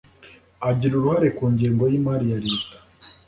[0.71, 2.77] igira uruhare ku ngengo y'imari ya leta